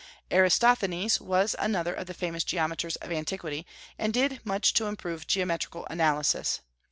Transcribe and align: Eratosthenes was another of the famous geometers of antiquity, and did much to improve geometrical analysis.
Eratosthenes 0.31 1.19
was 1.21 1.55
another 1.59 1.93
of 1.93 2.07
the 2.07 2.15
famous 2.15 2.43
geometers 2.43 2.95
of 2.95 3.11
antiquity, 3.11 3.67
and 3.99 4.11
did 4.15 4.39
much 4.43 4.73
to 4.73 4.85
improve 4.87 5.27
geometrical 5.27 5.85
analysis. 5.91 6.61